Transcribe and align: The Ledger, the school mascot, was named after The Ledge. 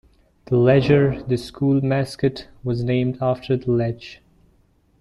The 0.45 0.57
Ledger, 0.57 1.21
the 1.27 1.37
school 1.37 1.79
mascot, 1.79 2.47
was 2.63 2.83
named 2.83 3.19
after 3.21 3.55
The 3.55 3.69
Ledge. 3.71 4.23